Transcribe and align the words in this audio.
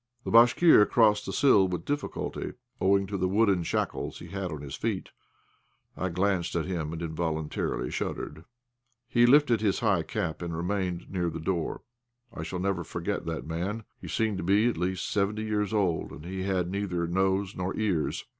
The 0.23 0.31
Bashkir 0.31 0.83
crossed 0.87 1.27
the 1.27 1.31
sill 1.31 1.67
with 1.67 1.85
difficulty, 1.85 2.53
owing 2.81 3.05
to 3.05 3.17
the 3.17 3.27
wooden 3.27 3.61
shackles 3.61 4.17
he 4.17 4.29
had 4.29 4.51
on 4.51 4.61
his 4.63 4.73
feet. 4.73 5.11
I 5.95 6.09
glanced 6.09 6.55
at 6.55 6.65
him 6.65 6.91
and 6.91 7.03
involuntarily 7.03 7.91
shuddered. 7.91 8.45
He 9.07 9.27
lifted 9.27 9.61
his 9.61 9.81
high 9.81 10.01
cap 10.01 10.41
and 10.41 10.57
remained 10.57 11.11
near 11.11 11.29
the 11.29 11.39
door. 11.39 11.83
I 12.33 12.41
shall 12.41 12.57
never 12.57 12.83
forget 12.83 13.27
that 13.27 13.45
man; 13.45 13.83
he 13.99 14.07
seemed 14.07 14.39
to 14.39 14.43
be 14.43 14.67
at 14.67 14.75
least 14.75 15.07
seventy 15.07 15.43
years 15.43 15.71
old, 15.71 16.09
and 16.09 16.25
he 16.25 16.41
had 16.45 16.71
neither 16.71 17.05
nose 17.05 17.55
nor 17.55 17.77
ears. 17.77 18.25